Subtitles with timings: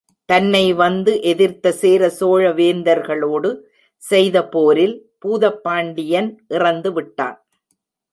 [0.29, 3.49] தன்னை வந்து எதிர்த்த சேர சோழ வேந்தர்களோடு
[4.01, 7.37] செய்த போரில் பூதப்பாண்டியன் இறந்து விட்டான்.